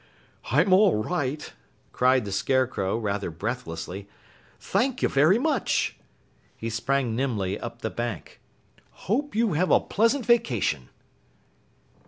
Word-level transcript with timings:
"I'm 0.49 0.73
all 0.73 0.95
right," 1.03 1.53
cried 1.91 2.25
the 2.25 2.31
Scarecrow 2.31 2.97
rather 2.97 3.29
breathlessly. 3.29 4.09
"Thank 4.59 5.03
you 5.03 5.07
very 5.07 5.37
much!" 5.37 5.95
He 6.57 6.71
sprang 6.71 7.15
nimbly 7.15 7.59
up 7.59 7.83
the 7.83 7.91
bank. 7.91 8.41
"Hope 9.05 9.35
you 9.35 9.53
have 9.53 9.69
a 9.69 9.79
pleasant 9.79 10.25
vacation!" 10.25 10.89